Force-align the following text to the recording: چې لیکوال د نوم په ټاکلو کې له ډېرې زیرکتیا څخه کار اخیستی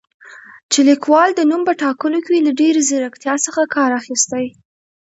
چې 0.71 0.79
لیکوال 0.89 1.29
د 1.35 1.41
نوم 1.49 1.61
په 1.67 1.73
ټاکلو 1.81 2.19
کې 2.25 2.45
له 2.47 2.51
ډېرې 2.59 2.81
زیرکتیا 2.89 3.33
څخه 3.45 3.61
کار 3.75 3.91
اخیستی 3.99 4.45